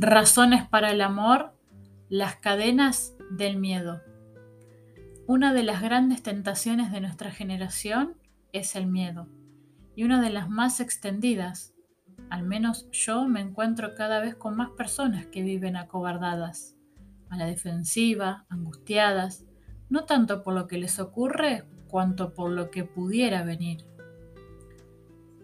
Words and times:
Razones 0.00 0.64
para 0.64 0.92
el 0.92 1.00
amor, 1.00 1.56
las 2.08 2.36
cadenas 2.36 3.16
del 3.32 3.56
miedo. 3.56 4.00
Una 5.26 5.52
de 5.52 5.64
las 5.64 5.82
grandes 5.82 6.22
tentaciones 6.22 6.92
de 6.92 7.00
nuestra 7.00 7.32
generación 7.32 8.14
es 8.52 8.76
el 8.76 8.86
miedo 8.86 9.26
y 9.96 10.04
una 10.04 10.22
de 10.22 10.30
las 10.30 10.48
más 10.48 10.78
extendidas. 10.78 11.74
Al 12.30 12.44
menos 12.44 12.88
yo 12.92 13.26
me 13.26 13.40
encuentro 13.40 13.96
cada 13.96 14.20
vez 14.20 14.36
con 14.36 14.56
más 14.56 14.70
personas 14.70 15.26
que 15.26 15.42
viven 15.42 15.74
acobardadas, 15.74 16.76
a 17.28 17.36
la 17.36 17.46
defensiva, 17.46 18.46
angustiadas, 18.50 19.46
no 19.90 20.04
tanto 20.04 20.44
por 20.44 20.54
lo 20.54 20.68
que 20.68 20.78
les 20.78 21.00
ocurre 21.00 21.64
cuanto 21.88 22.34
por 22.34 22.52
lo 22.52 22.70
que 22.70 22.84
pudiera 22.84 23.42
venir. 23.42 23.84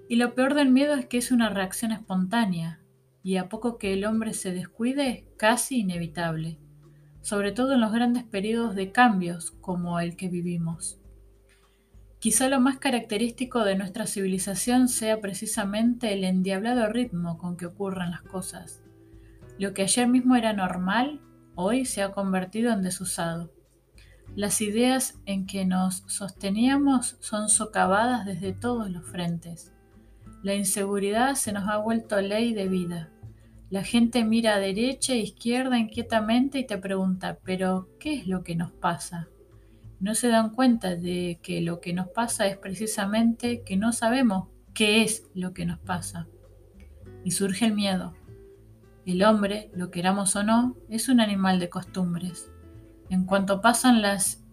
Y 0.08 0.14
lo 0.14 0.36
peor 0.36 0.54
del 0.54 0.70
miedo 0.70 0.94
es 0.94 1.06
que 1.06 1.18
es 1.18 1.32
una 1.32 1.48
reacción 1.48 1.90
espontánea, 1.90 2.83
y 3.24 3.38
a 3.38 3.48
poco 3.48 3.78
que 3.78 3.94
el 3.94 4.04
hombre 4.04 4.34
se 4.34 4.52
descuide, 4.52 5.26
casi 5.38 5.80
inevitable, 5.80 6.58
sobre 7.22 7.52
todo 7.52 7.72
en 7.72 7.80
los 7.80 7.90
grandes 7.90 8.22
periodos 8.22 8.74
de 8.76 8.92
cambios 8.92 9.50
como 9.62 9.98
el 9.98 10.14
que 10.14 10.28
vivimos. 10.28 11.00
Quizá 12.18 12.50
lo 12.50 12.60
más 12.60 12.76
característico 12.76 13.64
de 13.64 13.76
nuestra 13.76 14.06
civilización 14.06 14.88
sea 14.88 15.22
precisamente 15.22 16.12
el 16.12 16.22
endiablado 16.22 16.86
ritmo 16.90 17.38
con 17.38 17.56
que 17.56 17.64
ocurren 17.64 18.10
las 18.10 18.20
cosas. 18.22 18.82
Lo 19.58 19.72
que 19.72 19.82
ayer 19.82 20.06
mismo 20.06 20.36
era 20.36 20.52
normal, 20.52 21.22
hoy 21.54 21.86
se 21.86 22.02
ha 22.02 22.12
convertido 22.12 22.72
en 22.74 22.82
desusado. 22.82 23.50
Las 24.36 24.60
ideas 24.60 25.18
en 25.24 25.46
que 25.46 25.64
nos 25.64 26.04
sosteníamos 26.08 27.16
son 27.20 27.48
socavadas 27.48 28.26
desde 28.26 28.52
todos 28.52 28.90
los 28.90 29.06
frentes. 29.06 29.72
La 30.42 30.54
inseguridad 30.54 31.36
se 31.36 31.52
nos 31.52 31.66
ha 31.70 31.78
vuelto 31.78 32.20
ley 32.20 32.52
de 32.52 32.68
vida. 32.68 33.10
La 33.70 33.82
gente 33.82 34.24
mira 34.24 34.54
a 34.54 34.60
derecha 34.60 35.14
e 35.14 35.18
izquierda 35.18 35.78
inquietamente 35.78 36.58
y 36.58 36.66
te 36.66 36.78
pregunta, 36.78 37.38
pero 37.44 37.88
¿qué 37.98 38.14
es 38.14 38.26
lo 38.26 38.44
que 38.44 38.56
nos 38.56 38.72
pasa? 38.72 39.28
No 40.00 40.14
se 40.14 40.28
dan 40.28 40.50
cuenta 40.50 40.96
de 40.96 41.40
que 41.42 41.60
lo 41.62 41.80
que 41.80 41.94
nos 41.94 42.08
pasa 42.08 42.46
es 42.46 42.58
precisamente 42.58 43.62
que 43.62 43.76
no 43.76 43.92
sabemos 43.92 44.48
qué 44.74 45.02
es 45.02 45.30
lo 45.34 45.54
que 45.54 45.64
nos 45.64 45.78
pasa. 45.78 46.26
Y 47.24 47.30
surge 47.30 47.66
el 47.66 47.74
miedo. 47.74 48.14
El 49.06 49.22
hombre, 49.24 49.70
lo 49.74 49.90
queramos 49.90 50.36
o 50.36 50.42
no, 50.42 50.76
es 50.90 51.08
un 51.08 51.20
animal 51.20 51.58
de 51.58 51.70
costumbres. 51.70 52.50
En 53.08 53.24
cuanto 53.24 53.60
pasan 53.62 54.02
las 54.02 54.44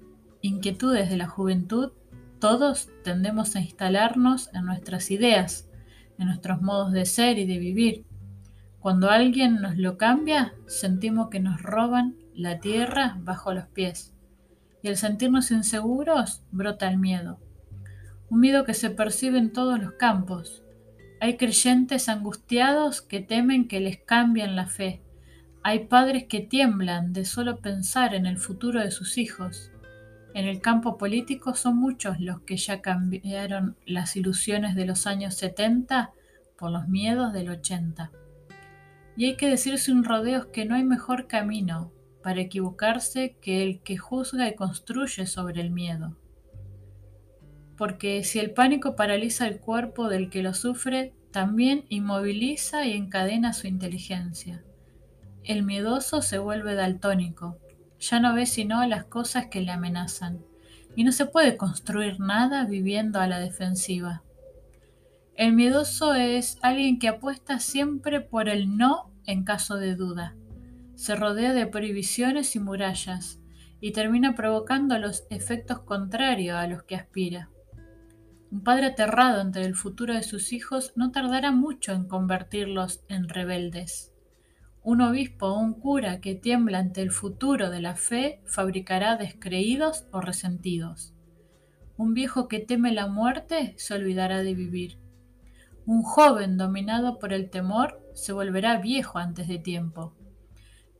inquietudes 0.42 1.10
de 1.10 1.18
la 1.18 1.28
juventud, 1.28 1.92
todos 2.40 2.90
tendemos 3.04 3.56
a 3.56 3.60
instalarnos 3.60 4.50
en 4.54 4.66
nuestras 4.66 5.12
ideas, 5.12 5.70
en 6.18 6.28
nuestros 6.28 6.62
modos 6.62 6.92
de 6.92 7.06
ser 7.06 7.38
y 7.38 7.46
de 7.46 7.60
vivir 7.60 8.06
cuando 8.82 9.12
alguien 9.12 9.62
nos 9.62 9.78
lo 9.78 9.96
cambia, 10.00 10.56
sentimos 10.66 11.30
que 11.30 11.40
nos 11.40 11.62
roban 11.62 12.16
la 12.34 12.60
tierra 12.60 13.16
bajo 13.20 13.54
los 13.54 13.68
pies. 13.68 14.16
Y 14.82 14.88
al 14.88 14.98
sentirnos 14.98 15.52
inseguros, 15.52 16.42
brota 16.52 16.90
el 16.90 16.98
miedo. 16.98 17.40
Un 18.32 18.40
miedo 18.40 18.66
que 18.66 18.74
se 18.74 18.90
percibe 18.90 19.38
en 19.38 19.54
todos 19.54 19.80
los 19.80 19.94
campos. 19.94 20.64
Hay 21.20 21.38
creyentes 21.38 22.10
angustiados 22.10 23.04
que 23.04 23.20
temen 23.20 23.68
que 23.68 23.82
les 23.82 24.00
cambien 24.00 24.56
la 24.56 24.66
fe. 24.66 25.04
Hay 25.62 25.86
padres 25.86 26.24
que 26.24 26.40
tiemblan 26.40 27.14
de 27.14 27.24
solo 27.26 27.58
pensar 27.58 28.16
en 28.16 28.26
el 28.26 28.40
futuro 28.40 28.82
de 28.82 28.90
sus 28.90 29.20
hijos. 29.20 29.72
En 30.34 30.48
el 30.48 30.60
campo 30.60 30.98
político 30.98 31.54
son 31.54 31.78
muchos 31.78 32.20
los 32.20 32.42
que 32.42 32.58
ya 32.58 32.82
cambiaron 32.82 33.78
las 33.86 34.16
ilusiones 34.16 34.74
de 34.74 34.88
los 34.88 35.06
años 35.06 35.36
70 35.36 36.10
por 36.58 36.72
los 36.72 36.88
miedos 36.88 37.32
del 37.32 37.50
80. 37.50 38.10
Y 39.16 39.26
hay 39.26 39.36
que 39.36 39.50
decirse 39.50 39.92
un 39.92 40.04
rodeo 40.04 40.52
que 40.52 40.66
no 40.66 40.76
hay 40.76 40.84
mejor 40.84 41.28
camino 41.28 41.92
para 42.24 42.42
equivocarse 42.42 43.36
que 43.42 43.64
el 43.64 43.82
que 43.82 43.98
juzga 43.98 44.48
y 44.48 44.56
construye 44.56 45.26
sobre 45.26 45.62
el 45.62 45.72
miedo. 45.72 46.18
Porque 47.78 48.24
si 48.24 48.40
el 48.40 48.52
pánico 48.52 48.96
paraliza 48.96 49.48
el 49.48 49.60
cuerpo 49.60 50.08
del 50.08 50.30
que 50.30 50.44
lo 50.44 50.54
sufre, 50.54 51.14
también 51.32 51.86
inmoviliza 51.90 52.86
y 52.86 52.94
encadena 52.94 53.54
su 53.54 53.68
inteligencia. 53.68 54.64
El 55.44 55.64
miedoso 55.64 56.22
se 56.22 56.38
vuelve 56.38 56.76
daltónico, 56.76 57.58
ya 58.00 58.20
no 58.20 58.36
ve 58.36 58.46
sino 58.46 58.86
las 58.86 59.06
cosas 59.06 59.48
que 59.48 59.62
le 59.62 59.72
amenazan, 59.72 60.44
y 60.96 61.04
no 61.04 61.12
se 61.12 61.26
puede 61.26 61.58
construir 61.58 62.20
nada 62.20 62.66
viviendo 62.66 63.20
a 63.20 63.28
la 63.28 63.40
defensiva. 63.40 64.24
El 65.36 65.54
miedoso 65.54 66.14
es 66.14 66.58
alguien 66.62 67.00
que 67.00 67.08
apuesta 67.08 67.60
siempre 67.60 68.22
por 68.22 68.50
el 68.50 68.78
no 68.78 69.12
en 69.26 69.44
caso 69.44 69.78
de 69.78 69.96
duda. 69.96 70.36
Se 70.96 71.16
rodea 71.16 71.54
de 71.54 71.68
prohibiciones 71.68 72.56
y 72.56 72.60
murallas 72.60 73.40
y 73.80 73.92
termina 73.92 74.36
provocando 74.36 74.98
los 75.00 75.26
efectos 75.30 75.80
contrarios 75.80 76.58
a 76.58 76.68
los 76.68 76.84
que 76.84 76.96
aspira. 76.96 77.50
Un 78.52 78.64
padre 78.64 78.88
aterrado 78.88 79.40
ante 79.42 79.62
el 79.62 79.76
futuro 79.76 80.14
de 80.14 80.24
sus 80.24 80.52
hijos 80.52 80.92
no 80.96 81.12
tardará 81.12 81.52
mucho 81.52 81.94
en 81.94 82.06
convertirlos 82.06 83.04
en 83.08 83.30
rebeldes. 83.30 84.12
Un 84.84 85.02
obispo 85.02 85.48
o 85.48 85.60
un 85.60 85.74
cura 85.74 86.20
que 86.20 86.36
tiembla 86.36 86.80
ante 86.80 87.02
el 87.02 87.12
futuro 87.12 87.70
de 87.70 87.82
la 87.82 87.96
fe 87.96 88.42
fabricará 88.46 89.16
descreídos 89.16 90.06
o 90.12 90.22
resentidos. 90.22 91.14
Un 91.98 92.14
viejo 92.14 92.48
que 92.48 92.60
teme 92.60 92.92
la 92.92 93.08
muerte 93.08 93.74
se 93.78 93.94
olvidará 93.94 94.44
de 94.44 94.54
vivir. 94.54 95.01
Un 95.86 96.04
joven 96.04 96.58
dominado 96.58 97.18
por 97.18 97.34
el 97.34 97.50
temor 97.50 98.02
se 98.14 98.34
volverá 98.34 98.78
viejo 98.78 99.18
antes 99.18 99.48
de 99.48 99.58
tiempo. 99.58 100.14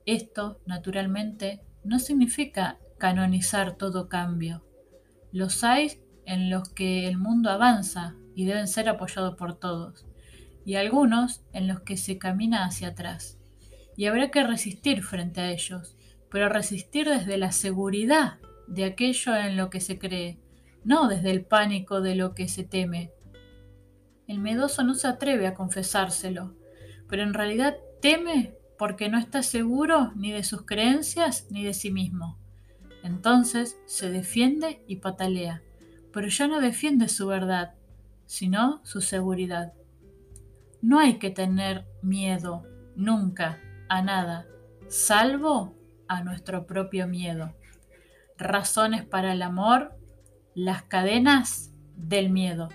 Esto, 0.06 0.60
naturalmente, 0.66 1.62
no 1.84 2.00
significa 2.00 2.80
canonizar 2.98 3.76
todo 3.78 4.10
cambio. 4.10 4.66
Los 5.32 5.64
hay 5.64 6.02
en 6.26 6.50
los 6.50 6.70
que 6.70 7.08
el 7.08 7.18
mundo 7.18 7.52
avanza 7.52 8.16
y 8.36 8.46
deben 8.46 8.68
ser 8.68 8.90
apoyados 8.90 9.36
por 9.36 9.60
todos, 9.60 10.06
y 10.66 10.76
algunos 10.76 11.44
en 11.54 11.68
los 11.68 11.82
que 11.82 11.98
se 11.98 12.18
camina 12.18 12.66
hacia 12.66 12.90
atrás. 12.90 13.38
Y 13.98 14.06
habrá 14.06 14.32
que 14.32 14.44
resistir 14.44 15.04
frente 15.04 15.42
a 15.42 15.52
ellos, 15.52 15.96
pero 16.30 16.50
resistir 16.50 17.08
desde 17.08 17.38
la 17.38 17.52
seguridad 17.52 18.40
de 18.68 18.86
aquello 18.86 19.36
en 19.36 19.58
lo 19.58 19.70
que 19.70 19.80
se 19.80 20.00
cree, 20.00 20.40
no 20.84 21.08
desde 21.08 21.30
el 21.30 21.46
pánico 21.46 22.02
de 22.02 22.16
lo 22.16 22.34
que 22.34 22.48
se 22.48 22.64
teme, 22.64 23.12
el 24.32 24.40
miedoso 24.40 24.84
no 24.84 24.96
se 24.96 25.10
atreve 25.10 25.46
a 25.46 25.54
confesárselo, 25.54 26.56
pero 27.10 27.24
en 27.24 27.34
realidad 27.34 27.76
teme 28.02 28.56
porque 28.78 29.10
no 29.10 29.20
está 29.20 29.44
seguro 29.44 30.14
ni 30.16 30.32
de 30.32 30.44
sus 30.44 30.66
creencias 30.66 31.48
ni 31.50 31.66
de 31.66 31.74
sí 31.74 31.92
mismo. 31.92 32.38
Entonces 33.04 33.78
se 33.86 34.10
defiende 34.10 34.84
y 34.88 34.98
patalea, 34.98 35.62
pero 36.14 36.30
ya 36.30 36.48
no 36.48 36.62
defiende 36.62 37.10
su 37.10 37.28
verdad, 37.28 37.74
sino 38.26 38.80
su 38.86 39.02
seguridad. 39.02 39.74
No 40.82 41.00
hay 41.00 41.20
que 41.20 41.30
tener 41.30 41.86
miedo 42.02 42.64
nunca 42.96 43.60
a 43.90 44.02
nada, 44.02 44.48
salvo 44.88 45.76
a 46.08 46.24
nuestro 46.24 46.66
propio 46.66 47.06
miedo. 47.06 47.54
Razones 48.38 49.04
para 49.04 49.34
el 49.34 49.42
amor, 49.42 49.94
las 50.56 50.84
cadenas 50.84 51.74
del 51.98 52.30
miedo. 52.30 52.70